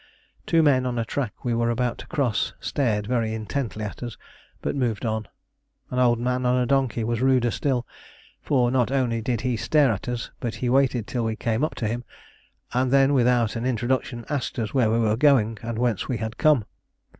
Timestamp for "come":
16.39-16.65